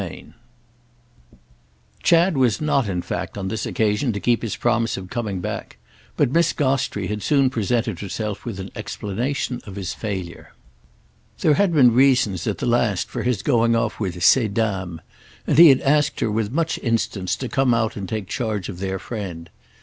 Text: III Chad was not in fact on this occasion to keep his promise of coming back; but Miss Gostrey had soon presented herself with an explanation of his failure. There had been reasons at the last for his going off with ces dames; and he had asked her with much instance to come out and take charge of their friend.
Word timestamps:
III 0.01 0.33
Chad 2.01 2.35
was 2.35 2.59
not 2.59 2.89
in 2.89 3.03
fact 3.03 3.37
on 3.37 3.49
this 3.49 3.67
occasion 3.67 4.11
to 4.11 4.19
keep 4.19 4.41
his 4.41 4.55
promise 4.55 4.97
of 4.97 5.11
coming 5.11 5.41
back; 5.41 5.77
but 6.17 6.31
Miss 6.31 6.53
Gostrey 6.53 7.05
had 7.05 7.21
soon 7.21 7.51
presented 7.51 7.99
herself 7.99 8.43
with 8.43 8.59
an 8.59 8.71
explanation 8.75 9.61
of 9.67 9.75
his 9.75 9.93
failure. 9.93 10.53
There 11.41 11.53
had 11.53 11.71
been 11.71 11.93
reasons 11.93 12.47
at 12.47 12.57
the 12.57 12.65
last 12.65 13.09
for 13.09 13.21
his 13.21 13.43
going 13.43 13.75
off 13.75 13.99
with 13.99 14.23
ces 14.23 14.49
dames; 14.49 15.01
and 15.45 15.59
he 15.59 15.69
had 15.69 15.81
asked 15.81 16.19
her 16.21 16.31
with 16.31 16.49
much 16.51 16.79
instance 16.79 17.35
to 17.35 17.47
come 17.47 17.71
out 17.71 17.95
and 17.95 18.09
take 18.09 18.27
charge 18.27 18.69
of 18.69 18.79
their 18.79 18.97
friend. 18.97 19.51